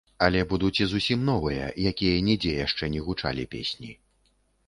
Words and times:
Але 0.25 0.39
будуць 0.53 0.79
і 0.83 0.87
зусім 0.93 1.19
новыя, 1.27 1.67
якія 1.91 2.23
нідзе 2.29 2.51
яшчэ 2.65 2.85
не 2.93 3.01
гучалі 3.09 3.43
песні. 3.55 3.91